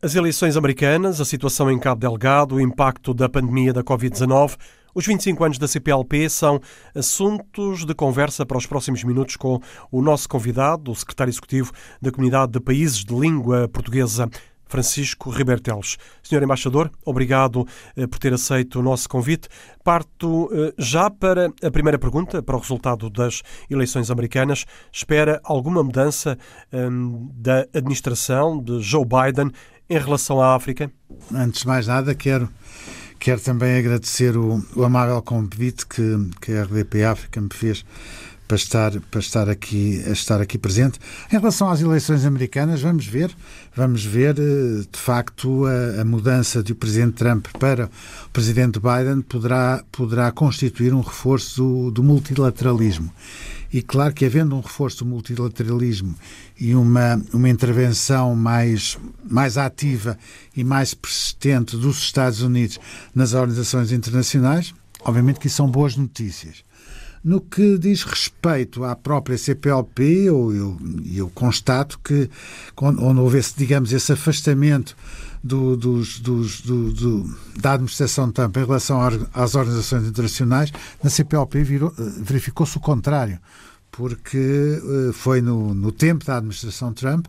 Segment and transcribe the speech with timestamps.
[0.00, 4.56] As eleições americanas, a situação em Cabo Delgado, o impacto da pandemia da Covid-19,
[4.94, 6.60] os 25 anos da CPLP são
[6.94, 12.12] assuntos de conversa para os próximos minutos com o nosso convidado, o secretário executivo da
[12.12, 14.30] Comunidade de Países de Língua Portuguesa,
[14.68, 15.96] Francisco Ribeiro Teles.
[16.22, 19.48] Senhor Embaixador, obrigado eh, por ter aceito o nosso convite.
[19.82, 24.64] Parto eh, já para a primeira pergunta, para o resultado das eleições americanas.
[24.92, 26.38] Espera alguma mudança
[26.72, 29.50] hum, da administração de Joe Biden
[29.88, 30.90] em relação à África?
[31.32, 32.48] Antes de mais nada, quero,
[33.18, 36.02] quero também agradecer o, o amável convite que,
[36.40, 37.84] que a RDP África me fez
[38.48, 40.98] para estar, para estar, aqui, estar aqui presente.
[41.30, 43.30] Em relação às eleições americanas, vamos ver,
[43.76, 47.90] vamos ver eh, de facto a, a mudança do Presidente Trump para
[48.26, 53.12] o Presidente Biden poderá, poderá constituir um reforço do, do multilateralismo.
[53.72, 56.14] E claro que havendo um reforço do multilateralismo
[56.58, 60.18] e uma, uma intervenção mais, mais ativa
[60.56, 62.78] e mais persistente dos Estados Unidos
[63.14, 64.74] nas organizações internacionais,
[65.04, 66.64] obviamente que isso são boas notícias.
[67.22, 70.78] No que diz respeito à própria CPLP, eu, eu,
[71.14, 72.30] eu constato que,
[72.80, 74.96] onde houvesse, digamos, esse afastamento
[75.42, 79.00] do, dos, dos, do, do, da administração Trump em relação
[79.32, 80.72] às organizações internacionais,
[81.02, 81.64] na CPLP
[82.20, 83.38] verificou-se o contrário
[83.90, 87.26] porque eh, foi no, no, tempo da administração Trump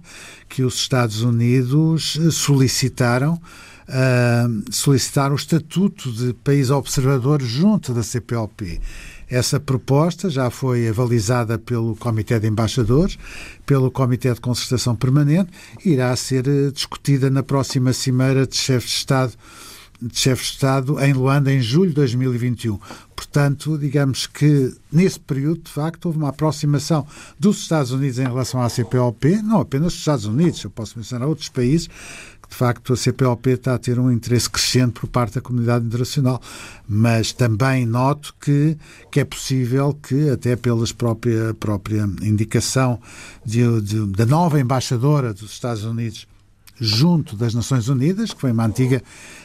[0.48, 3.42] que os Estados Unidos eh, solicitaram
[3.90, 8.80] uh, solicitaram o estatuto de país observador junto da CPLP.
[9.30, 13.18] Essa proposta já foi avalizada pelo Comitê de Embaixadores,
[13.66, 15.52] pelo Comitê de Concertação Permanente
[15.86, 19.34] e irá ser eh, discutida na próxima Cimeira de Chefes de Estado
[20.02, 22.80] de chefe de Estado em Luanda em julho de 2021.
[23.16, 27.06] Portanto, digamos que nesse período, de facto, houve uma aproximação
[27.38, 31.28] dos Estados Unidos em relação à CPLP, não apenas dos Estados Unidos, eu posso mencionar
[31.28, 31.90] outros países
[32.50, 36.42] de facto a CPLP está a ter um interesse crescente por parte da comunidade internacional,
[36.88, 38.76] mas também noto que,
[39.12, 43.00] que é possível que, até pela própria, própria indicação
[43.46, 46.28] de, de, da nova embaixadora dos Estados Unidos
[46.82, 49.04] junto das Nações Unidas, que foi uma antiga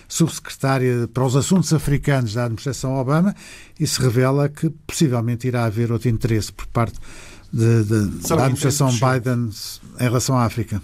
[0.09, 3.35] subsecretária para os assuntos africanos da administração Obama,
[3.79, 6.99] e se revela que possivelmente irá haver outro interesse por parte
[7.53, 9.51] de, de, da administração Biden
[9.99, 10.81] em relação à África.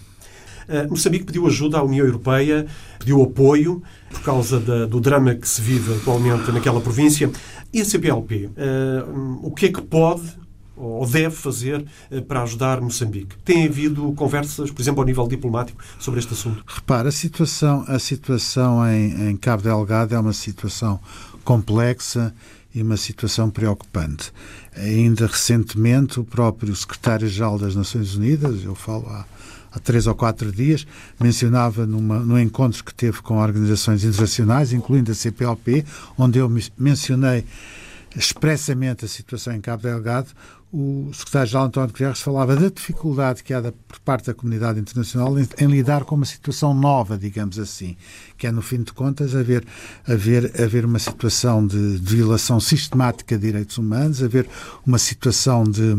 [0.70, 2.66] Uh, Moçambique pediu ajuda à União Europeia,
[2.98, 7.30] pediu apoio por causa da, do drama que se vive atualmente naquela província.
[7.72, 9.04] E a CPLP, eh,
[9.42, 10.40] o que é que pode
[10.76, 13.36] ou deve fazer uh, para ajudar Moçambique?
[13.44, 16.64] Tem havido conversas, por exemplo, ao nível diplomático, sobre este assunto?
[16.66, 20.98] Repara, a situação, a situação em, em Cabo Delgado é uma situação
[21.44, 22.34] complexa
[22.74, 24.32] e uma situação preocupante.
[24.74, 29.26] Ainda recentemente, o próprio secretário-geral das Nações Unidas, eu falo há
[29.72, 30.86] há três ou quatro dias,
[31.20, 35.84] mencionava numa, num encontro que teve com organizações internacionais, incluindo a CPLP,
[36.18, 37.44] onde eu mencionei
[38.16, 40.30] expressamente a situação em Cabo Delgado,
[40.72, 45.36] o secretário-geral António Guterres falava da dificuldade que há da, por parte da comunidade internacional
[45.36, 47.96] em, em, lidar com uma situação nova, digamos assim,
[48.38, 49.64] que é, no fim de contas, haver,
[50.06, 54.48] haver, haver uma situação de, de violação sistemática de direitos humanos, haver
[54.86, 55.96] uma situação de,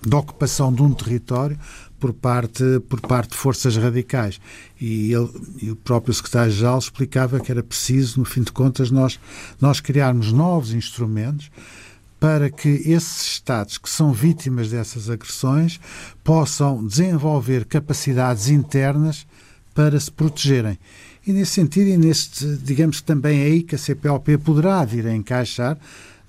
[0.00, 1.58] de ocupação de um território
[2.02, 4.40] por parte, por parte de forças radicais.
[4.80, 5.30] E, ele,
[5.62, 9.20] e o próprio secretário-geral explicava que era preciso, no fim de contas, nós,
[9.60, 11.48] nós criarmos novos instrumentos
[12.18, 15.78] para que esses Estados que são vítimas dessas agressões
[16.24, 19.24] possam desenvolver capacidades internas
[19.72, 20.76] para se protegerem.
[21.24, 25.06] E nesse sentido, e neste, digamos que também é aí que a CPLP poderá vir
[25.06, 25.78] a encaixar,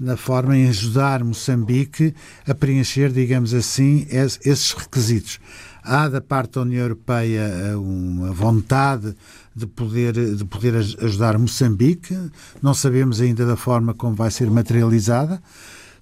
[0.04, 2.14] na forma em ajudar Moçambique
[2.46, 5.40] a preencher, digamos assim, esses requisitos.
[5.82, 9.16] Há da parte da União Europeia eh, uma vontade
[9.56, 12.18] de poder, de poder ajudar Moçambique,
[12.62, 15.42] não sabemos ainda da forma como vai ser materializada.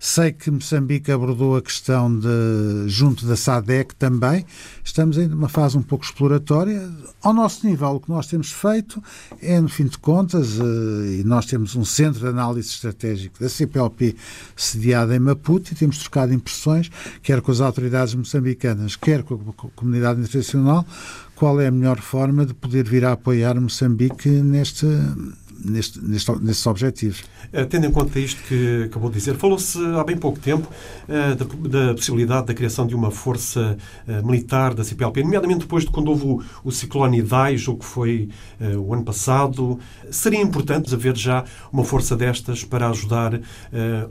[0.03, 2.27] Sei que Moçambique abordou a questão de,
[2.87, 4.43] junto da SADEC também.
[4.83, 6.89] Estamos ainda numa fase um pouco exploratória.
[7.21, 8.99] Ao nosso nível, o que nós temos feito
[9.39, 13.47] é, no fim de contas, eh, e nós temos um centro de análise estratégico da
[13.47, 14.15] CPLP
[14.55, 16.89] sediado em Maputo e temos trocado impressões,
[17.21, 20.83] quer com as autoridades moçambicanas, quer com a comunidade internacional,
[21.35, 24.87] qual é a melhor forma de poder vir a apoiar Moçambique neste
[25.63, 27.23] neste, neste, nestes objetivos.
[27.53, 30.67] Eh, tendo em conta isto que acabou de dizer, falou-se há bem pouco tempo
[31.07, 33.77] uh, da, da, possibilidade da criação de uma força
[34.07, 37.85] uh, militar da CPLP, nomeadamente depois de quando houve o, o ciclone Idai, o que
[37.85, 38.29] foi
[38.77, 39.79] o ano passado.
[40.09, 43.39] Seria importante haver já uma força destas para ajudar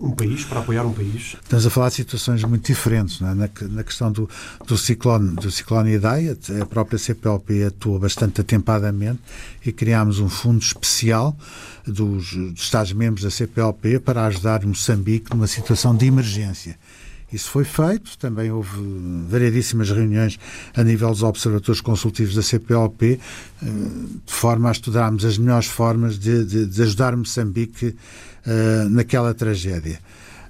[0.00, 1.36] um país, para apoiar um país?
[1.42, 3.20] Estamos a falar de situações muito diferentes.
[3.20, 3.24] É?
[3.24, 4.28] Na, na, questão do,
[4.66, 9.20] do, ciclone, do ciclone Idai, a própria CPLP atua bastante atempadamente
[9.64, 11.36] e criámos um fundo especial
[11.86, 16.78] dos, dos Estados-membros da CPLP para ajudar Moçambique numa situação de emergência.
[17.32, 18.70] Isso foi feito, também houve
[19.28, 20.38] variedíssimas reuniões
[20.74, 23.20] a nível dos observadores consultivos da CPLP,
[23.62, 23.66] eh,
[24.26, 27.86] de forma a estudarmos as melhores formas de, de, de ajudar Moçambique
[28.46, 30.00] uh, naquela tragédia.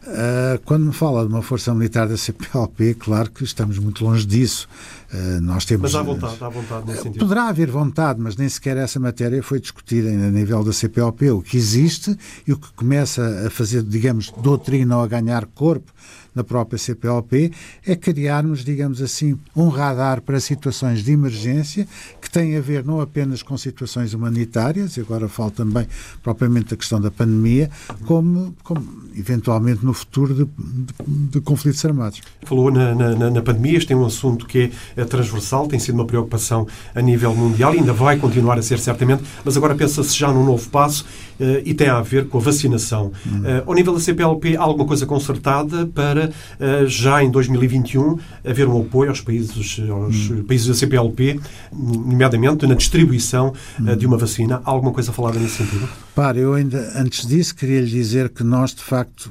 [0.02, 4.26] Uh, quando me fala de uma força militar da CPLP, claro que estamos muito longe
[4.26, 4.66] disso.
[5.12, 7.18] Uh, nós temos, mas há vontade, há vontade nesse sentido.
[7.18, 11.30] Poderá haver vontade, mas nem sequer essa matéria foi discutida a nível da CPLP.
[11.30, 12.16] O que existe
[12.46, 15.92] e o que começa a fazer, digamos, doutrina ou a ganhar corpo
[16.35, 17.53] na própria CPLP,
[17.87, 21.87] é criarmos, digamos assim, um radar para situações de emergência
[22.21, 25.87] que têm a ver não apenas com situações humanitárias, e agora falo também
[26.23, 27.71] propriamente da questão da pandemia,
[28.06, 28.87] como, como
[29.17, 32.21] eventualmente no futuro de, de, de conflitos armados.
[32.43, 36.06] Falou na, na, na, pandemia, este é um assunto que é transversal, tem sido uma
[36.06, 40.44] preocupação a nível mundial, ainda vai continuar a ser certamente, mas agora pensa-se já num
[40.44, 41.05] novo passo
[41.41, 43.12] uh, e tem a ver com a vacinação.
[43.27, 43.41] Hum.
[43.41, 48.69] Uh, ao nível da CPLP, há alguma coisa concertada para uh, já em 2021 haver
[48.69, 50.44] um apoio aos países, aos hum.
[50.44, 51.40] países da CPLP,
[51.72, 53.96] nomeadamente na distribuição hum.
[53.96, 54.61] de uma vacina?
[54.64, 55.88] Há alguma coisa falada nesse sentido?
[56.14, 59.31] Para, eu ainda antes disso queria lhe dizer que nós, de facto,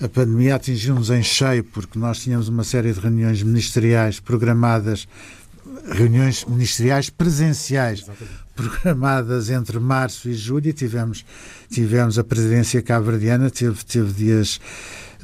[0.00, 5.06] a pandemia atingiu-nos em cheio porque nós tínhamos uma série de reuniões ministeriais programadas
[5.90, 8.32] reuniões ministeriais presenciais Exatamente.
[8.54, 11.24] programadas entre março e julho e tivemos,
[11.70, 14.60] tivemos a presidência cabo-verdiana, teve, teve dias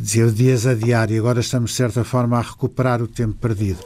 [0.05, 3.81] teve dias a diário agora estamos, de certa forma, a recuperar o tempo perdido.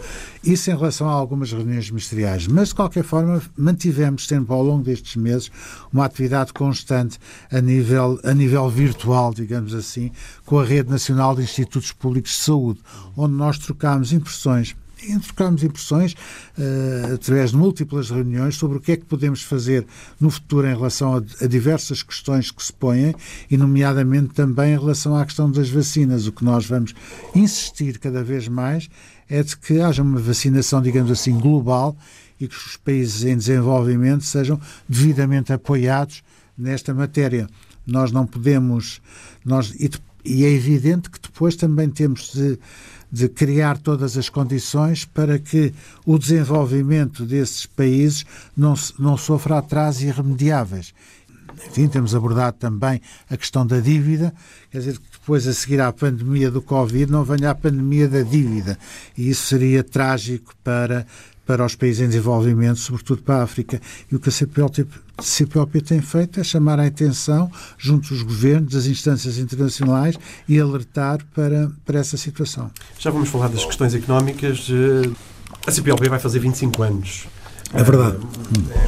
[0.44, 2.46] Isso em relação a algumas reuniões ministeriais.
[2.46, 5.50] Mas, de qualquer forma, mantivemos sempre ao longo destes meses
[5.92, 7.18] uma atividade constante
[7.50, 10.10] a nível, a nível virtual, digamos assim,
[10.44, 12.80] com a Rede Nacional de Institutos Públicos de Saúde,
[13.16, 18.96] onde nós trocámos impressões e impressões uh, através de múltiplas reuniões sobre o que é
[18.96, 19.86] que podemos fazer
[20.20, 23.14] no futuro em relação a, a, diversas questões que se põem
[23.50, 26.26] e, nomeadamente, também em relação à questão das vacinas.
[26.26, 26.94] O que nós vamos
[27.34, 28.88] insistir cada vez mais
[29.28, 31.96] é de que haja uma vacinação, digamos assim, global
[32.38, 36.22] e que os países em desenvolvimento sejam devidamente apoiados
[36.56, 37.48] nesta matéria.
[37.86, 39.00] Nós não podemos.
[39.44, 39.90] Nós, e,
[40.24, 42.58] e é evidente que depois também temos de
[43.12, 45.74] de criar todas as condições para que
[46.06, 48.24] o desenvolvimento desses países
[48.56, 50.94] não, não sofra atrasos irremediáveis.
[51.68, 54.32] Enfim, temos abordado também a questão da dívida,
[54.70, 58.22] quer dizer, que depois a seguir à pandemia do Covid não venha a pandemia da
[58.22, 58.78] dívida.
[59.16, 61.06] E isso seria trágico para
[61.52, 63.78] para os países em desenvolvimento, sobretudo para a África.
[64.10, 64.86] E o que a CPLP,
[65.20, 70.18] CPLP tem feito é chamar a atenção junto dos governos, das instâncias internacionais
[70.48, 72.70] e alertar para, para essa situação.
[72.98, 74.66] Já vamos falar das questões económicas.
[75.66, 77.26] A CPLP vai fazer 25 anos.
[77.74, 78.16] É verdade.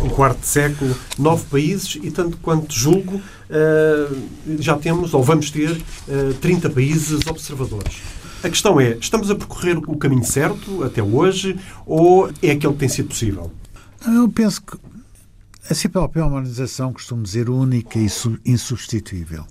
[0.02, 3.20] Um quarto de século, nove países e, tanto quanto julgo,
[4.58, 5.78] já temos, ou vamos ter,
[6.40, 8.00] 30 países observadores.
[8.44, 12.78] A questão é, estamos a percorrer o caminho certo até hoje ou é aquele que
[12.78, 13.50] tem sido possível?
[14.06, 14.76] Eu penso que
[15.70, 18.06] a CPLP é uma organização, costumo dizer, única e
[18.44, 19.46] insubstituível.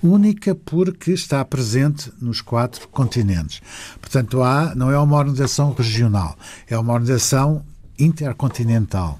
[0.00, 3.60] Única porque está presente nos quatro continentes.
[4.00, 6.38] Portanto, há, não é uma organização regional,
[6.68, 7.64] é uma organização
[7.98, 9.18] intercontinental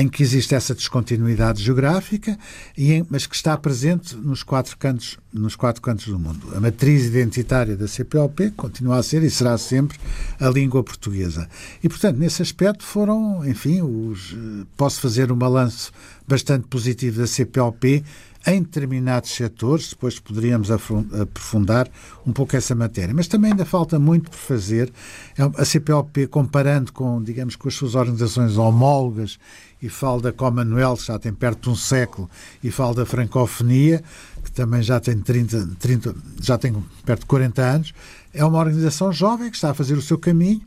[0.00, 2.36] em que existe essa descontinuidade geográfica,
[2.76, 6.52] e mas que está presente nos quatro cantos, nos quatro cantos do mundo.
[6.56, 9.98] A matriz identitária da CPLP continua a ser e será sempre
[10.40, 11.48] a língua portuguesa.
[11.82, 15.92] E, portanto, nesse aspecto foram, enfim, os, eh, posso fazer um balanço
[16.26, 18.02] bastante positivo da CPLP
[18.46, 21.88] em determinados setores, depois poderíamos aprofundar
[22.26, 23.14] um pouco essa matéria.
[23.14, 24.92] Mas também ainda falta muito por fazer.
[25.36, 29.38] É a CPLP, comparando com, digamos, com as suas organizações homólogas,
[29.84, 32.30] e falo da Commonwealth, já tem perto de um século,
[32.62, 34.02] e falo da francofonia,
[34.42, 36.74] que também já tem 30, 30 já tem
[37.04, 37.94] perto de 40 anos,
[38.32, 40.62] é uma organização jovem que está a fazer o seu caminho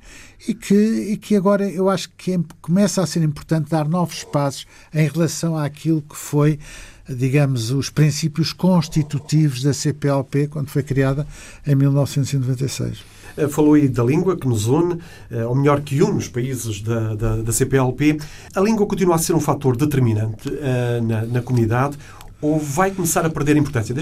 [0.48, 4.24] e que, e que agora eu acho que é, começa a ser importante dar novos
[4.24, 6.60] passos em relação àquilo que foi
[7.10, 11.26] digamos, os princípios constitutivos da CPLP quando foi criada
[11.66, 13.04] em 1996.
[13.38, 14.98] Eh, falou aí da língua que nos une,
[15.30, 18.18] eh, ou melhor, que une os países da, da, da CPLP.
[18.56, 21.98] A língua continua a ser um fator determinante uh, na, na comunidade
[22.42, 23.96] ou vai começar a perder importância?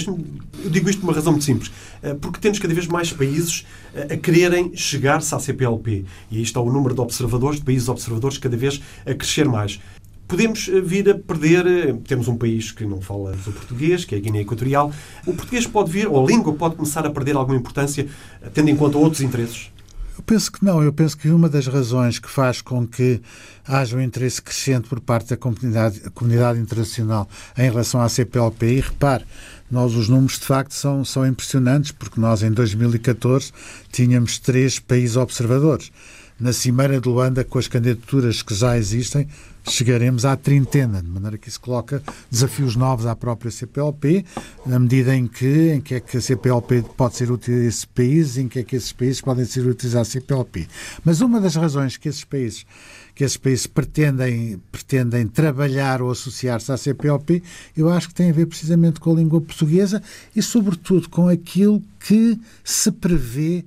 [0.63, 1.71] Eu digo isto por uma razão muito simples.
[2.19, 6.03] Porque temos cada vez mais países a quererem chegar-se à CPLP.
[6.29, 9.79] E aí está o número de observadores, de países observadores, cada vez a crescer mais.
[10.27, 11.95] Podemos eh, vir a perder.
[12.07, 14.91] Temos um país que não fala o português, que é a Guiné Equatorial.
[15.25, 18.07] O português pode vir, ou a língua pode começar a perder alguma importância,
[18.53, 19.71] tendo em conta outros interesses?
[20.17, 20.81] Eu penso que não.
[20.81, 23.21] Eu penso que uma das razões que faz com que
[23.67, 27.27] haja um interesse crescente por parte da comunidade, comunidade internacional
[27.57, 29.25] em relação à CPLP, e repare,
[29.69, 33.51] nós os números de facto são, são impressionantes, porque nós em 2014
[33.91, 35.91] tínhamos três países observadores.
[36.37, 39.25] Na Cimeira de Luanda, com as candidaturas que já existem,
[39.69, 44.25] chegaremos à trintena, de maneira que isso coloca desafios novos à própria CPLP,
[44.65, 47.85] na medida em que, em que é que a CPLP pode ser útil a esses
[47.85, 50.67] países, em que é que esses países podem ser úteis à CPLP.
[51.05, 52.65] Mas uma das razões que esses países
[53.15, 57.41] que esses países pretendem, pretendem trabalhar ou associar-se à CPLP,
[57.77, 60.03] eu acho que tem a ver precisamente com a língua portuguesa
[60.35, 63.63] e, sobretudo, com aquilo que se prevê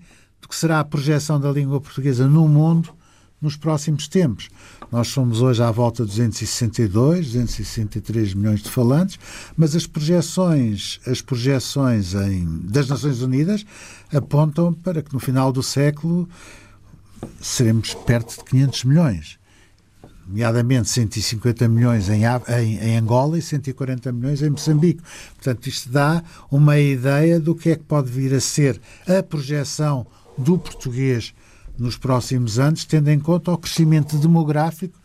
[0.49, 2.95] que será a projeção da língua portuguesa no mundo
[3.41, 4.49] nos próximos tempos.
[4.91, 9.19] Nós somos hoje à volta de 262, 263 milhões de falantes,
[9.57, 13.65] mas as projeções, as projeções em, das Nações Unidas
[14.13, 16.29] apontam para que no final do século
[17.41, 19.39] seremos perto de 500 milhões.
[20.27, 25.03] Nomeadamente 150 milhões em, em, em, Angola e 140 milhões em Moçambique.
[25.37, 30.07] Portanto, isto dá uma ideia do que é que pode vir a ser a projeção
[30.39, 31.35] do português
[31.77, 34.99] nos próximos anos, tendo em conta o crescimento demográfico,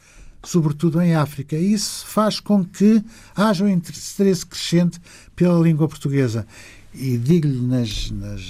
[0.44, 1.56] sobretudo em África.
[1.56, 3.04] Isso faz com que
[3.36, 5.00] haja um interesse crescente
[5.36, 6.46] pela língua portuguesa.
[6.94, 8.42] E digo-lhe nas, nas,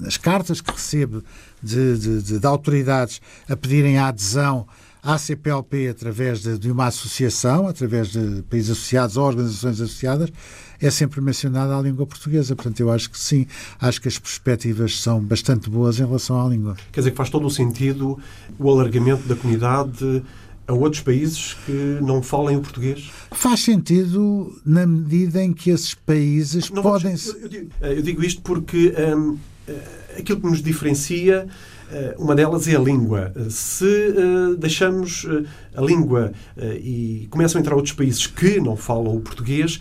[0.00, 1.22] nas, cartas que recebo
[1.62, 4.66] de, de, de, de, autoridades a pedirem a adesão
[5.04, 10.30] à CPLP através de, de uma associação, através de países associados ou organizações associadas,
[10.80, 12.56] é sempre mencionada a língua portuguesa.
[12.56, 13.46] Portanto, eu acho que sim,
[13.78, 16.76] acho que as perspectivas são bastante boas em relação à língua.
[16.90, 18.18] Quer dizer que faz todo o sentido
[18.58, 20.22] o alargamento da comunidade
[20.66, 23.10] a outros países que não falem o português?
[23.30, 27.14] Faz sentido na medida em que esses países não, podem.
[27.14, 29.36] Eu, eu, digo, eu, digo, isto porque hum,
[29.68, 31.73] eh, aquilo que nos diferencia eh,
[32.18, 33.32] uma delas é a língua.
[33.50, 35.26] Se uh, deixamos
[35.76, 39.80] a língua e começam a entrar outros países que não falam o português,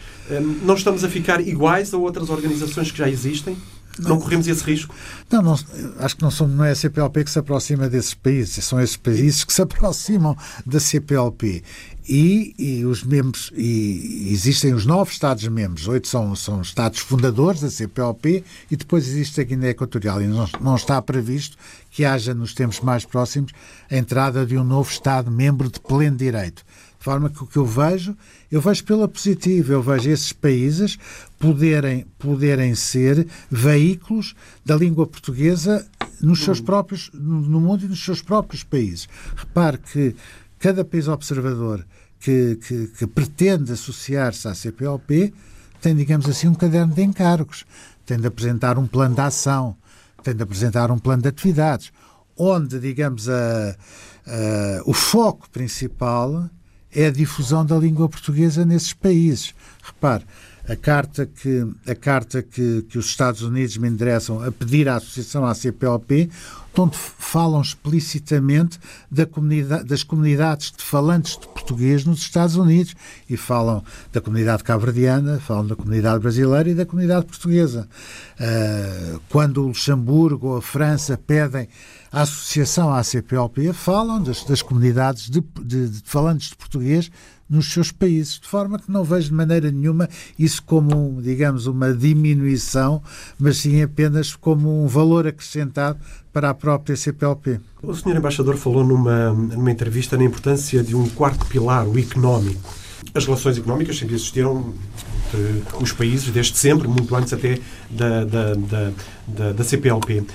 [0.63, 3.55] não estamos a ficar iguais a outras organizações que já existem?
[3.99, 4.93] Não, não corremos esse risco?
[5.31, 5.59] Não, não,
[5.99, 8.97] acho que não, somos, não é a CPLP que se aproxima desses países, são esses
[8.97, 10.35] países que se aproximam
[10.65, 11.63] da CPLP.
[12.07, 17.69] E, e, os membros e existem os nove Estados-membros, oito são, são Estados fundadores da
[17.69, 21.55] CPLP e depois existe a Guiné Equatorial e não, não está previsto
[21.89, 23.53] que haja nos tempos mais próximos
[23.89, 26.65] a entrada de um novo Estado-membro de pleno direito.
[27.03, 28.15] Forma que o que eu vejo,
[28.49, 30.97] eu vejo pela positiva, eu vejo esses países
[31.37, 34.33] poderem, poderem ser veículos
[34.63, 35.85] da língua portuguesa
[36.21, 39.09] nos seus próprios, no mundo e nos seus próprios países.
[39.35, 40.15] Repare que
[40.57, 41.85] cada país observador
[42.21, 45.33] que, que, que pretende associar-se à CPLP
[45.81, 47.65] tem, digamos assim, um caderno de encargos,
[48.05, 49.75] tem de apresentar um plano de ação,
[50.23, 51.91] tem de apresentar um plano de atividades,
[52.37, 53.75] onde, digamos, a,
[54.25, 56.49] a, o foco principal
[56.95, 59.53] é a difusão da língua portuguesa nesses países.
[59.83, 60.23] Repare,
[60.67, 64.95] a carta que, a carta que, que os Estados Unidos me endereçam a pedir à
[64.95, 66.29] associação à CPLP,
[66.75, 68.79] onde falam explicitamente
[69.11, 72.95] da comunidade, das comunidades de falantes de português nos Estados Unidos
[73.29, 77.87] e falam da comunidade cabo-verdiana, falam da comunidade brasileira e da comunidade portuguesa.
[78.39, 81.67] Uh, quando o Luxemburgo ou a França pedem
[82.13, 87.09] a associação à CPLP, falam das, das comunidades de, de, de falantes de português
[87.49, 91.91] nos seus países, de forma que não vejo de maneira nenhuma isso como, digamos, uma
[91.91, 93.01] diminuição,
[93.39, 95.99] mas sim apenas como um valor acrescentado
[96.31, 97.59] para a própria CPLP.
[97.81, 98.17] O Sr.
[98.17, 102.61] Embaixador falou numa, numa entrevista na importância de um quarto pilar, o económico.
[103.13, 104.73] As relações económicas sempre existiram
[105.37, 107.59] entre os países, desde sempre, muito antes até
[107.89, 108.91] da, da, da,
[109.27, 110.19] da, da CPLP.
[110.19, 110.25] Uh,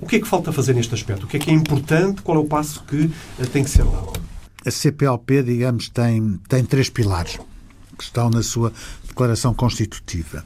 [0.00, 1.24] o que é que falta fazer neste aspecto?
[1.24, 2.22] O que é que é importante?
[2.22, 4.26] Qual é o passo que uh, tem que ser dado?
[4.66, 7.38] a CPLP, digamos, tem, tem três pilares
[7.96, 8.72] que estão na sua
[9.06, 10.44] declaração constitutiva.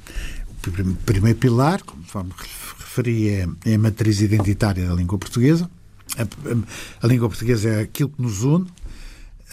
[0.66, 2.32] O primeiro pilar, conforme
[2.78, 5.70] referi, é, é a matriz identitária da língua portuguesa.
[6.18, 6.26] A, a,
[7.02, 8.66] a língua portuguesa é aquilo que nos une,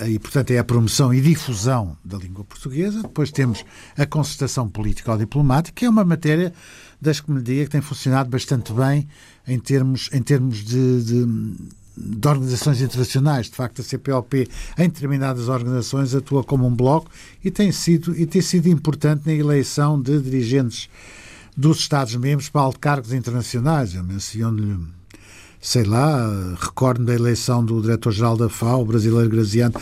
[0.05, 3.01] e, portanto, é a promoção e difusão da língua portuguesa.
[3.01, 3.63] Depois temos
[3.97, 6.53] a concertação política ou diplomática, que é uma matéria
[7.01, 9.07] das que me diga que tem funcionado bastante bem
[9.47, 11.25] em termos, em termos de, de
[11.97, 13.47] de organizações internacionais.
[13.49, 17.09] De facto, a CPLP, em determinadas organizações, atua como um bloco
[17.43, 20.89] e tem sido, e tem sido importante na eleição de dirigentes
[21.55, 23.95] dos Estados-membros para altos cargos internacionais.
[23.95, 24.77] Eu menciono-lhe,
[25.67, 29.73] sei lá, recordo da eleição do diretor-geral da FAO, o brasileiro Graziano,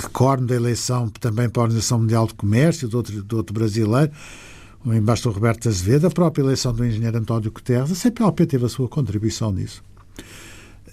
[0.00, 4.12] recordo da eleição também para a Organização Mundial de Comércio, de outro, de outro brasileiro,
[4.84, 7.90] o embaixador Roberto Azevedo, a própria eleição do engenheiro António Guterres.
[7.90, 9.82] A CPLP teve a sua contribuição nisso.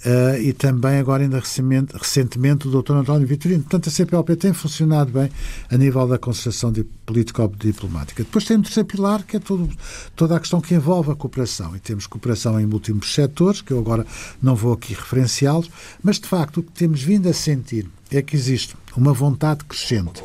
[0.06, 2.94] Uh, e também agora ainda recentemente, recentemente o Dr.
[2.94, 3.64] António Vitorino.
[3.64, 5.30] Portanto, a CPLP tem funcionado bem
[5.70, 6.74] a nível da concertação
[7.06, 8.24] político-diplomática.
[8.24, 9.70] Depois tem o terceiro pilar, que é todo,
[10.14, 11.74] toda a questão que envolve a cooperação.
[11.74, 14.06] E temos cooperação em múltiplos setores, que eu agora
[14.42, 15.70] não vou aqui referenciá-los,
[16.04, 20.22] mas de facto o que temos vindo a sentir é que existe uma vontade crescente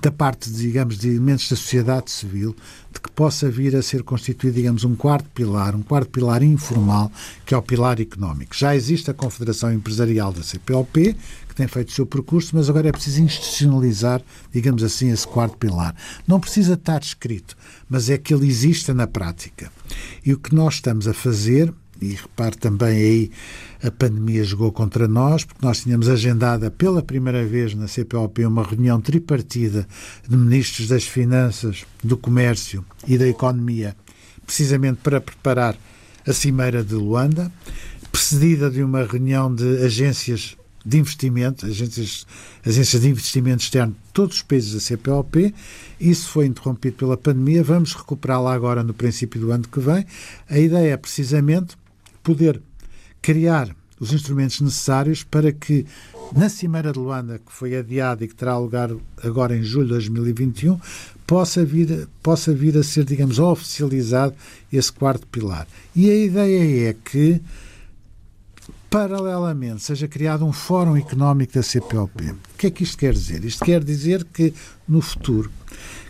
[0.00, 2.54] da parte, digamos, de elementos da sociedade civil,
[2.92, 7.10] de que possa vir a ser constituído, digamos, um quarto pilar, um quarto pilar informal,
[7.44, 8.54] que é o pilar económico.
[8.54, 11.16] Já existe a Confederação Empresarial da CPLP,
[11.48, 15.56] que tem feito o seu percurso, mas agora é preciso institucionalizar, digamos assim, esse quarto
[15.56, 15.94] pilar.
[16.26, 17.56] Não precisa estar escrito,
[17.88, 19.72] mas é que ele exista na prática.
[20.24, 23.30] E o que nós estamos a fazer e repare também aí
[23.82, 28.62] a pandemia jogou contra nós, porque nós tínhamos agendada pela primeira vez na CPOP uma
[28.62, 29.86] reunião tripartida
[30.28, 33.96] de ministros das Finanças, do Comércio e da Economia,
[34.44, 35.76] precisamente para preparar
[36.26, 37.52] a Cimeira de Luanda,
[38.10, 42.26] precedida de uma reunião de agências de investimento, agências,
[42.64, 45.54] agências de investimento externo de todos os países da CPOP.
[46.00, 47.62] Isso foi interrompido pela pandemia.
[47.62, 50.06] Vamos recuperá-la agora no princípio do ano que vem.
[50.48, 51.76] A ideia é precisamente
[52.28, 52.60] poder
[53.22, 55.86] criar os instrumentos necessários para que
[56.36, 58.90] na Cimeira de Luanda, que foi adiada e que terá lugar
[59.24, 60.78] agora em julho de 2021,
[61.26, 64.34] possa vir, possa vir a ser, digamos, oficializado
[64.70, 65.66] esse quarto pilar.
[65.96, 67.40] E a ideia é que,
[68.90, 72.32] paralelamente, seja criado um Fórum Económico da CPLP.
[72.32, 73.42] O que é que isto quer dizer?
[73.42, 74.52] Isto quer dizer que,
[74.86, 75.50] no futuro,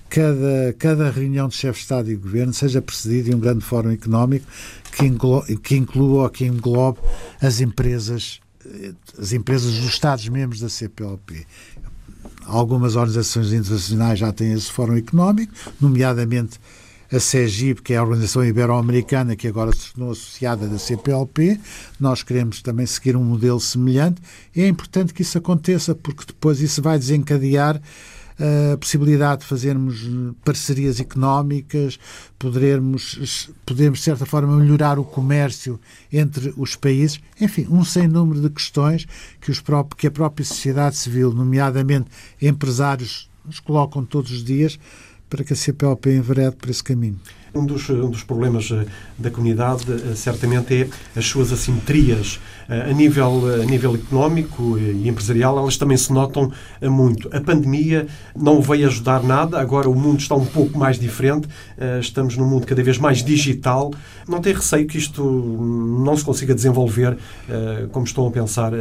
[0.09, 3.91] cada, cada reunião de chefe de Estado e Governo seja precedida de um grande fórum
[3.91, 4.47] económico
[4.93, 6.99] que, englo, que inclua ou que englobe
[7.41, 8.41] as empresas,
[9.19, 11.47] as empresas dos Estados-membros da CPLP.
[12.45, 16.59] Algumas organizações internacionais já têm esse fórum económico, nomeadamente
[17.13, 21.59] a CEGIP, que é a Organização Ibero-Americana, que agora se tornou associada da CPLP.
[21.99, 24.21] Nós queremos também seguir um modelo semelhante.
[24.55, 27.81] É importante que isso aconteça, porque depois isso vai desencadear
[28.39, 30.09] a possibilidade de fazermos
[30.45, 31.99] parcerias económicas,
[32.39, 35.81] podermos, podermos de certa forma, melhorar o comércio
[36.13, 39.07] entre os países, enfim, um sem número de questões
[39.41, 44.79] que, os próprios, que a própria sociedade civil, nomeadamente empresários, nos colocam todos os dias
[45.29, 47.19] para que a CPLP enverede por esse caminho.
[47.55, 48.85] Um dos, um dos problemas eh,
[49.17, 52.39] da comunidade, eh, certamente, é as suas assimetrias.
[52.69, 57.29] Eh, a nível, a nível económico e empresarial, elas também se notam muito.
[57.35, 58.07] A pandemia
[58.37, 61.49] não veio ajudar nada, agora o mundo está um pouco mais diferente,
[62.01, 63.93] estamos num mundo cada vez mais digital.
[64.29, 67.17] Não tem receio que isto não se consiga desenvolver
[67.93, 68.73] como estão a pensar,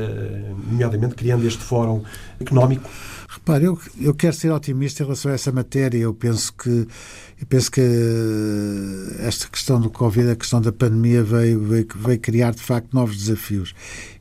[0.69, 2.01] nomeadamente criando este fórum
[2.39, 2.89] económico?
[3.37, 5.99] Repare, eu, eu quero ser otimista em relação a essa matéria.
[5.99, 6.87] Eu penso que
[7.39, 7.81] eu penso que
[9.19, 13.15] esta questão do Covid, a questão da pandemia, veio, veio, veio criar de facto novos
[13.15, 13.75] desafios.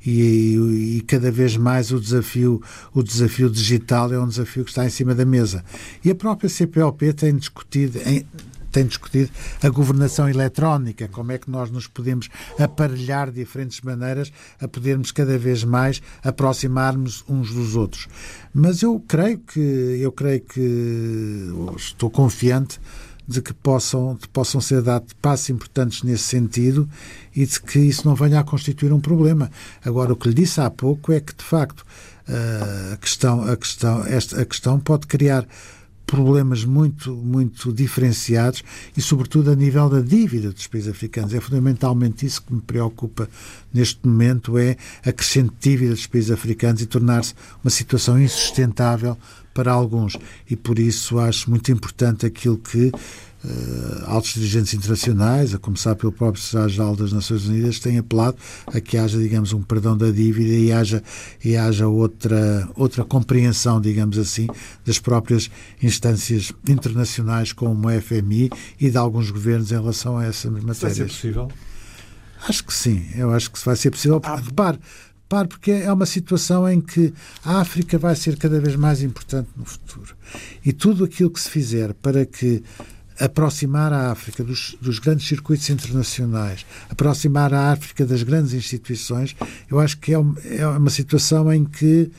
[0.05, 4.85] E, e, cada vez mais o desafio, o desafio digital é um desafio que está
[4.85, 5.65] em cima da mesa.
[6.05, 8.25] E a própria CPLP tem discutido, em,
[8.77, 9.31] tem discutido
[9.63, 15.11] a governação eletrónica, como é que nós nos podemos aparelhar de diferentes maneiras a podermos
[15.11, 18.07] cada vez mais aproximarmos uns dos outros.
[18.53, 22.79] Mas eu creio que eu creio que estou confiante
[23.27, 26.87] de que possam, possam ser dados passos importantes nesse sentido
[27.35, 29.51] e de que isso não venha a constituir um problema.
[29.83, 31.85] Agora, o que lhe disse há pouco é que, de facto,
[32.93, 35.47] a questão, a questão, esta, a questão pode criar
[36.07, 38.63] problemas muito, muito diferenciados
[38.97, 41.35] e, sobretudo, a nível da dívida dos países africanos.
[41.35, 43.29] É fundamentalmente isso que me preocupa
[43.75, 49.19] neste momento, é a crescente dívida dos países africanos e tornar-se uma situação insustentável
[49.53, 50.17] para alguns.
[50.49, 52.93] E, por isso, acho muito importante aquilo que
[54.07, 58.97] altos dirigentes internacionais, a começar pelo próprio Secretário-Geral das Nações Unidas, têm apelado a que
[58.97, 61.03] haja, digamos, um perdão da dívida e haja,
[61.45, 64.47] e haja outra, outra compreensão, digamos assim,
[64.85, 65.51] das próprias
[65.83, 70.81] instâncias internacionais como o FMI e de alguns governos em relação a essas matérias.
[70.81, 71.49] Vai ser possível?
[72.49, 74.21] Acho que sim, eu acho que vai ser possível.
[74.25, 74.37] Ah.
[74.37, 74.79] Repare,
[75.23, 77.13] repare, porque é uma situação em que
[77.45, 80.15] a África vai ser cada vez mais importante no futuro.
[80.65, 82.63] E tudo aquilo que se fizer para que
[83.19, 89.35] aproximar a África dos, dos, grandes circuitos internacionais, aproximar a África das grandes instituições,
[89.71, 90.19] eu acho que é,
[90.59, 92.11] é uma situação em que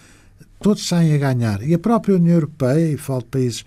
[0.60, 1.62] todos saem a ganhar.
[1.62, 3.65] E a própria União Europeia, e falo de países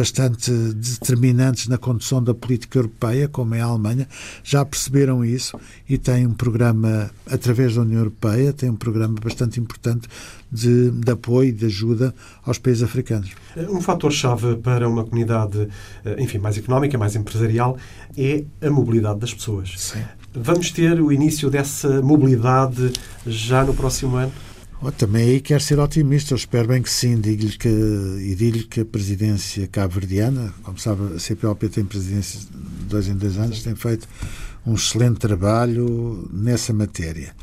[0.00, 4.08] bastante determinantes na condução da política europeia, como é a Alemanha,
[4.42, 9.60] já perceberam isso e têm um programa, através da União Europeia, tem um programa bastante
[9.60, 10.08] importante
[10.50, 13.32] de, de apoio e de ajuda aos países africanos.
[13.54, 15.68] Um fator-chave para uma comunidade,
[16.02, 17.76] eh, enfim, mais económica, mais empresarial,
[18.16, 19.74] é a mobilidade das pessoas.
[19.76, 20.02] Sim.
[20.32, 22.90] Vamos ter o início dessa mobilidade
[23.26, 24.32] já no próximo ano?
[24.82, 28.64] Oh, também aí quero ser otimista, eu espero bem que sim, digo-lhe que, e digo-lhe
[28.64, 33.62] que a presidência cabo-verdiana, como sabe, a CPLP tem presidência de dois em dois anos,
[33.62, 34.08] tem feito
[34.64, 37.36] um excelente trabalho nessa matéria.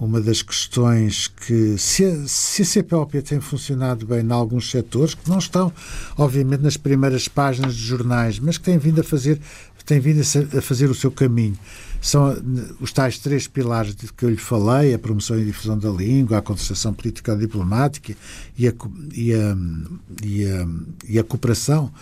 [0.00, 5.12] Uma das questões que, se a, se a CPLP tem funcionado bem em alguns setores,
[5.12, 5.70] que não estão,
[6.16, 9.38] obviamente, nas primeiras páginas de jornais, mas que têm vindo a fazer,
[9.90, 11.58] têm vindo a fazer o seu caminho
[12.00, 12.34] são
[12.80, 16.38] os tais três pilares de que eu lhe falei, a promoção e difusão da língua,
[16.38, 18.14] a concertação política diplomática
[18.56, 18.72] e a,
[19.14, 19.56] e a,
[20.22, 20.66] e a,
[21.06, 21.92] e a cooperação.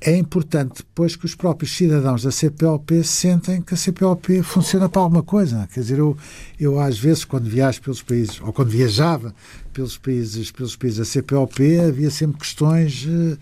[0.00, 5.00] É importante depois que os próprios cidadãos da CPLP sentem que a CPLP funciona para
[5.00, 5.66] alguma coisa.
[5.72, 6.14] Quer dizer, eu,
[6.60, 9.34] eu às vezes, quando viajo pelos países, ou quando viajava
[9.72, 13.38] pelos países, pelos países da CPLP, havia sempre questões eh,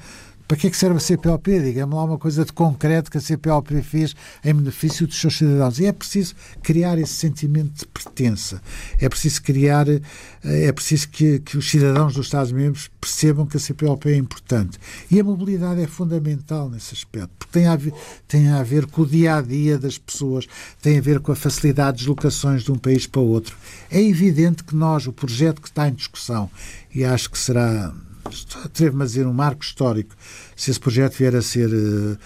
[0.53, 1.61] para que é que serve a CPLP?
[1.63, 5.79] Diga-me lá uma coisa de concreto que a CPLP fez em benefício dos seus cidadãos.
[5.79, 8.61] E é preciso criar esse sentimento de pertença.
[9.01, 10.03] É preciso criar, eh,
[10.45, 14.79] é preciso que, que os cidadãos dos Estados-membros percebam que a CPLP é importante.
[15.11, 17.95] E a mobilidade é fundamental nesse aspecto, porque tem a ver,
[18.29, 20.47] tem a ver com o dia a dia das pessoas,
[20.83, 23.57] tem a ver com a facilidade de deslocações de um país para outro.
[23.91, 26.51] É evidente que nós, o projeto que está em discussão,
[26.95, 27.95] e acho que será
[28.65, 30.15] atrevo-me a dizer, um marco histórico,
[30.57, 32.19] se esse projeto vier a ser, uh,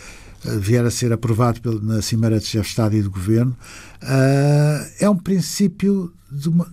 [0.61, 3.57] vier a ser aprovado na Cimeira de Chefe de Estado e do Governo,
[4.03, 6.13] uh, é um princípio
[6.47, 6.71] uma,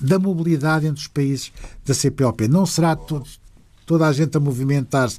[0.00, 1.52] da mobilidade entre os países
[1.84, 2.48] da CPLP.
[2.48, 3.26] Não será todo,
[3.84, 5.18] toda a gente a movimentar-se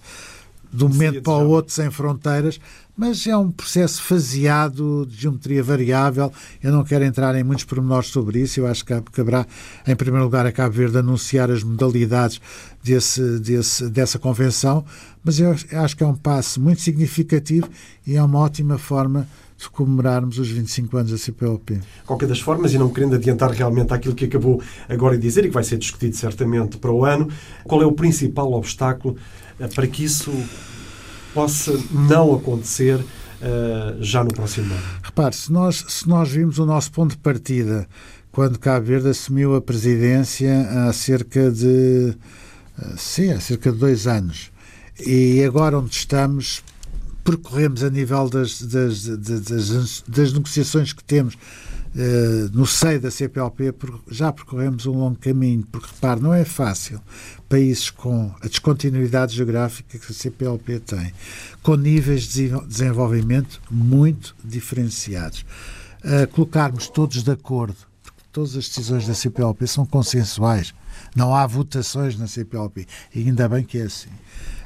[0.74, 2.60] de um momento para o outro sem fronteiras,
[2.96, 6.32] mas é um processo faseado de geometria variável.
[6.62, 8.60] Eu não quero entrar em muitos pormenores sobre isso.
[8.60, 9.46] Eu acho que caberá,
[9.88, 12.40] em primeiro lugar, a Cabo Verde anunciar as modalidades
[12.84, 14.86] desse, desse, dessa convenção,
[15.24, 17.68] mas eu acho que é um passo muito significativo
[18.06, 19.28] e é uma ótima forma
[19.62, 21.80] de comemorarmos os 25 anos da CPLP.
[22.06, 25.50] Qualquer das formas, e não querendo adiantar realmente aquilo que acabou agora de dizer e
[25.50, 27.30] que vai ser discutido certamente para o ano,
[27.64, 29.16] qual é o principal obstáculo
[29.68, 30.32] para que isso
[31.34, 34.84] possa não acontecer uh, já no próximo ano?
[35.04, 37.88] Repare, se nós, se nós vimos o nosso ponto de partida
[38.32, 42.14] quando Cabo Verde assumiu a presidência há cerca de
[42.78, 44.52] uh, sim, há cerca de dois anos
[45.06, 46.64] e agora onde estamos
[47.24, 51.38] percorremos a nível das, das, das, das negociações que temos
[51.94, 53.74] Uh, no seio da CPLP
[54.10, 57.02] já percorremos um longo caminho, porque repare, não é fácil
[57.50, 61.14] países com a descontinuidade geográfica que a CPLP tem,
[61.62, 65.46] com níveis de desenvolvimento muito diferenciados,
[66.32, 70.74] colocarmos todos de acordo, porque todas as decisões da CPLP são consensuais,
[71.14, 74.08] não há votações na CPLP, e ainda bem que é assim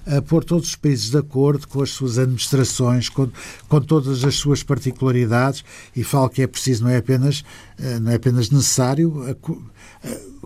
[0.05, 3.29] a pôr todos os países de acordo com as suas administrações, com,
[3.67, 5.63] com todas as suas particularidades,
[5.95, 7.43] e falo que é preciso, não é apenas,
[7.79, 9.35] eh, não é apenas necessário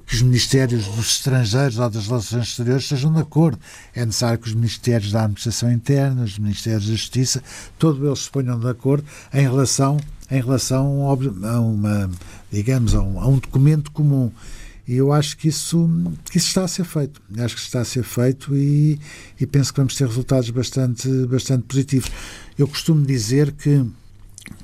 [0.06, 3.60] que os Ministérios dos Estrangeiros ou das Relações Exteriores estejam de acordo.
[3.94, 7.44] É necessário que os Ministérios da Administração Interna, os Ministérios da Justiça,
[7.78, 10.00] todos eles se ponham de acordo em relação,
[10.32, 12.10] em relação a uma,
[12.52, 14.32] digamos, a um, a um documento comum.
[14.90, 15.88] E eu acho que isso,
[16.32, 17.22] que isso está a ser feito.
[17.38, 19.00] Acho que está a ser feito e,
[19.40, 22.12] e penso que vamos ter resultados bastante, bastante positivos.
[22.58, 23.86] Eu costumo dizer que,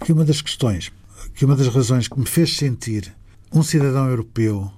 [0.03, 0.91] que uma das questões,
[1.35, 3.13] que uma das razões que me fez sentir
[3.53, 4.71] um cidadão europeu,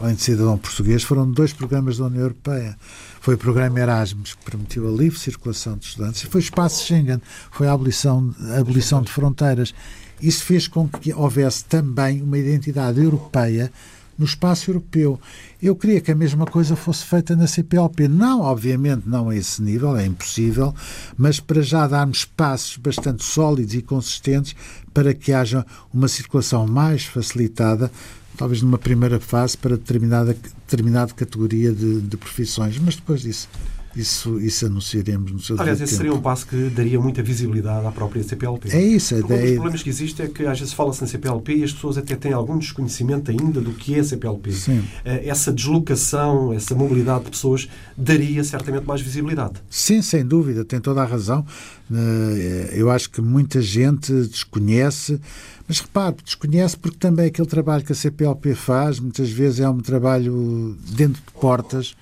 [0.00, 2.74] além de cidadão português, foram dois programas da União Europeia.
[3.20, 6.86] Foi o programa Erasmus, que permitiu a livre circulação de estudantes, e foi o espaço
[6.86, 9.74] Schengen, foi a abolição, a abolição de fronteiras.
[10.22, 13.70] Isso fez com que houvesse também uma identidade europeia
[14.18, 15.20] no espaço europeu.
[15.62, 18.08] Eu queria que a mesma coisa fosse feita na CPLP.
[18.08, 20.74] Não, obviamente, não a esse nível, é impossível,
[21.16, 24.54] mas para já darmos passos bastante sólidos e consistentes
[24.92, 27.90] para que haja uma circulação mais facilitada,
[28.36, 32.78] talvez numa primeira fase, para determinada, determinada categoria de, de profissões.
[32.78, 33.48] Mas depois disso
[33.96, 36.02] isso, isso anunciaremos no seu Aliás, esse tempo.
[36.02, 38.68] seria um passo que daria muita visibilidade à própria CPLP.
[38.70, 39.14] É isso.
[39.14, 41.72] É um dos problemas que existe é que às vezes fala-se na CPLP e as
[41.72, 44.52] pessoas até têm algum desconhecimento ainda do que é a CPLP.
[44.52, 44.84] Sim.
[45.04, 49.54] Eh, essa deslocação, essa mobilidade de pessoas daria certamente mais visibilidade.
[49.70, 51.44] Sim, sem dúvida, tem toda a razão.
[51.90, 55.18] Eh, eu acho que muita gente desconhece,
[55.66, 59.80] mas repare, desconhece porque também aquele trabalho que a CPLP faz, muitas vezes é um
[59.80, 61.96] trabalho dentro de portas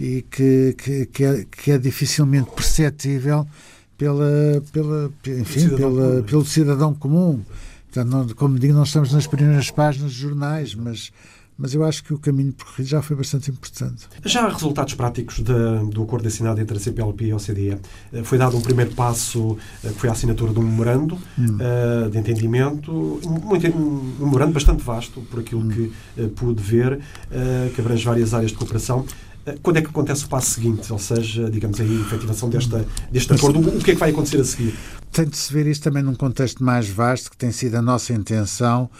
[0.00, 3.46] e que, que, que, é, que é, dificilmente perceptível
[3.98, 6.22] pela, pela, enfim, cidadão pela, comum.
[6.22, 7.44] pelo cidadão comum.
[7.92, 11.12] Portanto, não, como digo, não estamos nas primeiras páginas dos jornais, mas
[11.60, 14.08] mas eu acho que o caminho percorrido já foi bastante importante.
[14.24, 15.52] Já há resultados práticos de,
[15.90, 17.76] do acordo assinado entre a CPLP e a OCDE.
[18.14, 21.58] Eh, foi dado um primeiro passo, eh, que foi a assinatura de um memorando hum.
[21.60, 25.68] uh, de entendimento, muito, um memorando bastante vasto, por aquilo hum.
[25.68, 29.04] que uh, pude ver, uh, que abrange várias áreas de cooperação.
[29.62, 30.92] Quando é que acontece o passo seguinte?
[30.92, 34.40] Ou seja, digamos aí, a efetivação desta, deste acordo, o que é que vai acontecer
[34.40, 34.74] a seguir?
[35.12, 38.12] Tem de se ver isto também num contexto mais vasto, que tem sido a nossa
[38.12, 38.90] intenção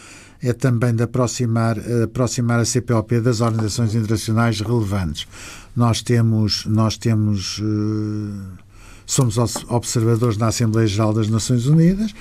[0.43, 5.27] é também de aproximar, aproximar a CPLP das organizações internacionais relevantes.
[5.75, 8.61] Nós temos, nós temos eh,
[9.05, 12.13] somos observadores na Assembleia Geral das Nações Unidas.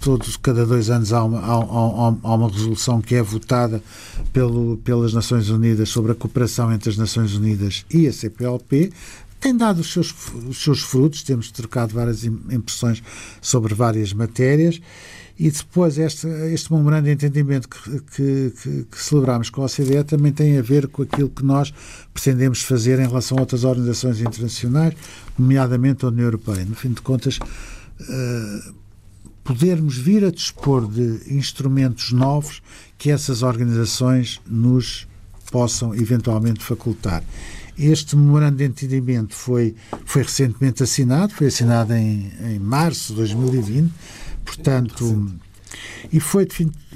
[0.00, 3.82] Todos, cada dois anos há uma, há, há, há uma resolução que é votada
[4.32, 8.90] pelo, pelas Nações Unidas sobre a cooperação entre as Nações Unidas e a CPLP
[9.40, 10.14] tem dado os seus,
[10.46, 13.02] os seus frutos, temos trocado várias impressões
[13.40, 14.80] sobre várias matérias
[15.38, 20.04] e depois este, este memorando de entendimento que, que, que, que celebramos com a OCDE
[20.04, 21.72] também tem a ver com aquilo que nós
[22.12, 24.94] pretendemos fazer em relação a outras organizações internacionais,
[25.38, 26.66] nomeadamente a União Europeia.
[26.66, 28.74] No fim de contas, uh,
[29.44, 32.62] podermos vir a dispor de instrumentos novos
[32.98, 35.06] que essas organizações nos
[35.50, 37.22] possam eventualmente facultar.
[37.78, 39.74] Este memorando de entendimento foi,
[40.04, 43.90] foi recentemente assinado, foi assinado em, em março de 2020
[44.44, 45.30] Portanto,
[46.12, 46.46] e foi,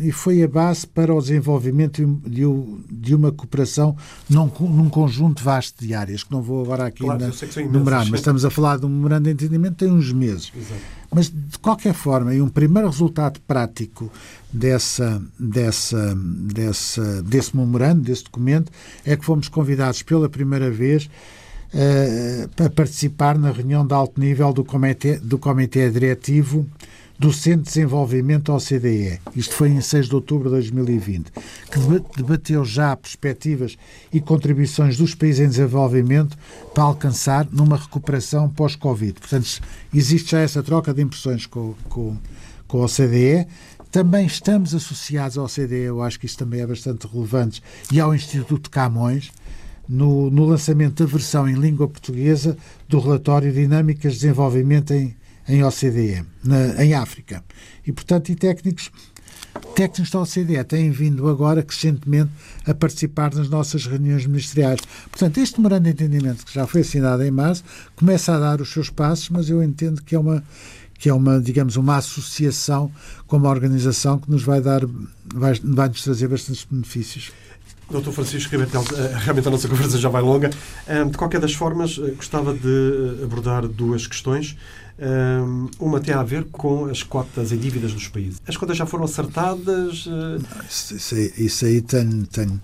[0.00, 2.42] e foi a base para o desenvolvimento de,
[2.90, 3.96] de uma cooperação
[4.28, 7.24] num, num, conjunto vasto de áreas, que não vou agora aqui claro,
[7.70, 10.52] numerar, mas estamos a falar de um memorando de entendimento tem uns meses.
[10.56, 10.80] Exato.
[11.14, 14.10] Mas, de qualquer forma, e um primeiro resultado prático
[14.52, 18.72] dessa, dessa, dessa, desse memorando, desse documento,
[19.04, 21.08] é que fomos convidados pela primeira vez
[21.72, 26.66] uh, a participar na reunião de alto nível do Comitê, do comitê Diretivo
[27.18, 29.20] do Centro de Desenvolvimento OCDE.
[29.37, 31.31] Isto foi em 6 de outubro de 2020,
[31.70, 31.79] que
[32.16, 33.77] debateu já perspectivas
[34.12, 36.37] e contribuições dos países em desenvolvimento
[36.74, 39.14] para alcançar numa recuperação pós-Covid.
[39.20, 39.61] Portanto,
[39.94, 42.16] existe já essa troca de impressões com, com,
[42.66, 43.46] com a OCDE.
[43.92, 48.12] Também estamos associados à OCDE, eu acho que isto também é bastante relevante, e ao
[48.12, 49.31] Instituto Camões,
[49.88, 52.57] no, no lançamento da versão em língua portuguesa
[52.88, 55.14] do relatório Dinâmicas de Desenvolvimento em
[55.48, 57.44] em OCDE, na, em África.
[57.87, 58.90] E, portanto, e técnicos,
[59.74, 62.30] técnicos da OCDE têm vindo agora crescentemente
[62.66, 64.80] a participar nas nossas reuniões ministeriais.
[65.11, 67.64] Portanto, este memorando de entendimento, que já foi assinado em março,
[67.96, 70.42] começa a dar os seus passos, mas eu entendo que é uma
[70.96, 72.90] que é uma, digamos, uma associação
[73.26, 74.80] com uma organização que nos vai dar,
[75.35, 77.30] vai, vai nos trazer bastantes benefícios.
[77.90, 80.50] Doutor Francisco realmente a nossa conversa já vai longa.
[81.11, 84.57] De qualquer das formas, eh, gostava de eh, abordar duas questões.
[85.78, 88.40] Uma tem a ver com as cotas e dívidas dos países.
[88.46, 90.07] As cotas já foram acertadas?
[90.68, 92.61] Isso, isso aí, isso aí tenho, tenho,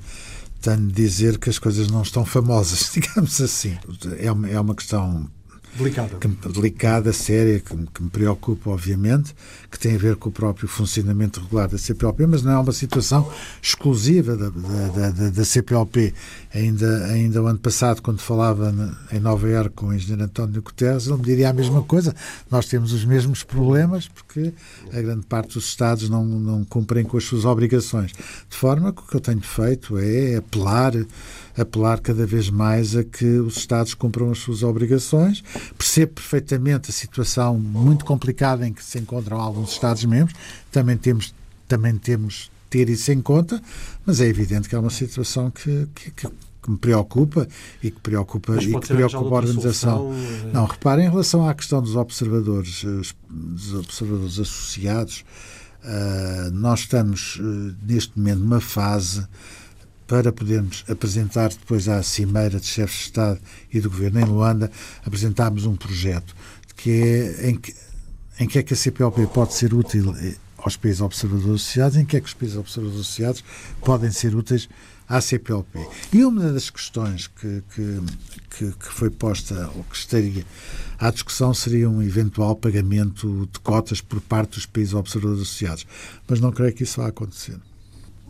[0.61, 3.77] tenho de dizer que as coisas não estão famosas, digamos assim.
[4.19, 5.29] É uma, é uma questão
[5.75, 6.16] Delicada.
[6.16, 9.35] Que, delicada, séria, que, que, me preocupa, obviamente,
[9.71, 12.73] que tem a ver com o próprio funcionamento regular da CPLP, mas não é uma
[12.73, 13.31] situação
[13.63, 16.13] exclusiva da, da, da, da CPLP.
[16.53, 18.75] Ainda, ainda o ano passado, quando falava
[19.13, 22.15] em Nova Iorque com o engenheiro António Guterres, ele me diria a mesma coisa.
[22.51, 24.53] Nós temos os mesmos problemas porque
[24.93, 28.13] a grande parte dos Estados não, não cumprem com as suas obrigações.
[28.13, 30.93] De forma que o que eu tenho feito é apelar
[31.61, 35.43] apelar cada vez mais a que os Estados cumpram as suas obrigações.
[35.77, 40.37] Percebo perfeitamente a situação muito complicada em que se encontram alguns Estados-membros.
[40.70, 41.35] Também temos,
[41.68, 43.61] também temos ter isso em conta,
[44.07, 46.29] mas é evidente que é uma situação que, que, que
[46.62, 47.49] que me preocupa
[47.83, 49.99] e que preocupa, e que preocupa a organização.
[49.99, 50.53] Solução, é...
[50.53, 52.85] Não, reparem, em relação à questão dos observadores,
[53.29, 55.25] dos observadores associados,
[55.83, 59.27] uh, nós estamos uh, neste momento numa fase
[60.07, 63.40] para podermos apresentar depois à Cimeira de Chefes de Estado
[63.73, 64.70] e do Governo em Luanda,
[65.07, 66.35] apresentámos um projeto
[66.77, 67.75] que é em que,
[68.40, 70.14] em que é que a CPLP pode ser útil
[70.57, 73.44] aos países observadores associados, em que é que os países observadores associados
[73.83, 74.66] podem ser úteis
[75.07, 75.87] à CPLP.
[76.12, 78.00] E uma das questões que, que,
[78.48, 80.44] que, que foi posta ou que estaria
[80.98, 85.87] à discussão seria um eventual pagamento de cotas por parte dos países observadores associados.
[86.26, 87.59] Mas não creio que isso vá acontecer.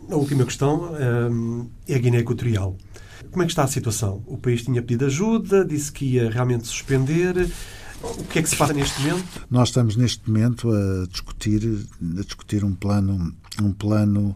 [0.09, 0.93] A última questão
[1.31, 2.75] hum, é a Guiné Equatorial.
[3.29, 4.21] Como é que está a situação?
[4.25, 7.49] O país tinha pedido ajuda, disse que ia realmente suspender.
[8.03, 9.47] O que é que se passa neste momento?
[9.49, 14.35] Nós estamos neste momento a discutir, a discutir um plano, um plano,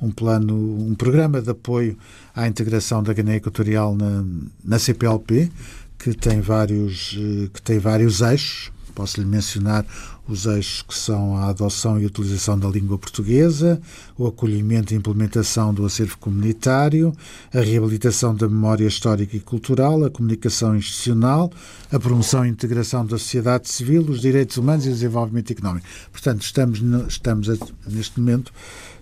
[0.00, 1.96] um plano, um programa de apoio
[2.34, 4.24] à integração da Guiné Equatorial na,
[4.64, 5.50] na CPLP,
[5.98, 8.72] que tem vários, eh, que tem vários eixos.
[8.94, 9.86] Posso-lhe mencionar
[10.28, 13.80] os eixos que são a adoção e utilização da língua portuguesa,
[14.16, 17.12] o acolhimento e implementação do acervo comunitário,
[17.52, 21.50] a reabilitação da memória histórica e cultural, a comunicação institucional,
[21.90, 25.86] a promoção e integração da sociedade civil, os direitos humanos e o desenvolvimento económico.
[26.12, 27.54] Portanto, estamos, estamos a,
[27.88, 28.52] neste momento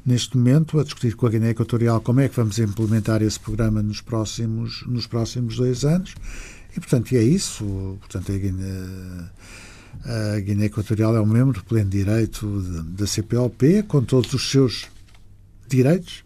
[0.04, 3.82] neste momento a discutir com a Guiné Equatorial como é que vamos implementar esse programa
[3.82, 6.14] nos próximos, nos próximos dois anos.
[6.74, 7.98] E, portanto, é isso.
[8.00, 9.30] Portanto, a Guiné,
[10.04, 12.46] a Guiné Equatorial é um membro de pleno direito
[12.96, 14.86] da CPLP, com todos os seus
[15.68, 16.24] direitos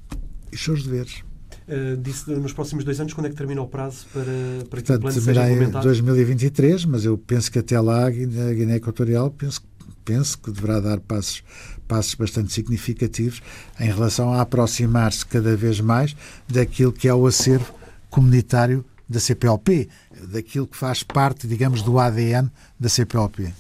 [0.53, 1.23] e os seus deveres.
[1.67, 4.25] Uh, disse nos próximos dois anos, quando é que termina o prazo para,
[4.69, 5.85] para que Portanto, o plano seja implementado?
[5.85, 9.63] em 2023, mas eu penso que até lá a Guiné, a Guiné Equatorial penso,
[10.05, 11.43] penso que deverá dar passos,
[11.89, 13.41] passos bastante significativos
[13.81, 16.15] em relação a aproximar-se cada vez mais
[16.47, 17.75] daquilo que é o acervo
[18.11, 19.89] comunitário da CPLP,
[20.27, 23.53] daquilo que faz parte, digamos, do ADN da CPLP.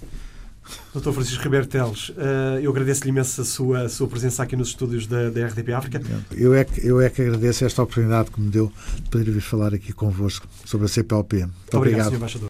[0.94, 1.12] Dr.
[1.12, 5.06] Francisco Ribeiro Teles, eh, eu agradeço-lhe imenso a sua, a sua presença aqui nos estúdios
[5.06, 6.00] da, da RDP África.
[6.32, 9.40] Eu é, que, eu é que agradeço esta oportunidade que me deu de poder vir
[9.40, 11.36] falar aqui convosco sobre a CPLP.
[11.40, 12.06] Muito, obrigado.
[12.06, 12.40] obrigado.